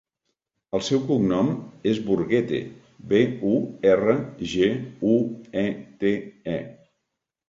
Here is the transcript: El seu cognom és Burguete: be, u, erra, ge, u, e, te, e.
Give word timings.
El 0.77 0.81
seu 0.85 0.99
cognom 1.09 1.49
és 1.91 1.99
Burguete: 2.07 2.61
be, 3.11 3.19
u, 3.49 3.51
erra, 3.89 4.15
ge, 4.55 4.71
u, 5.11 5.19
e, 5.65 5.67
te, 6.05 6.15
e. 6.55 6.57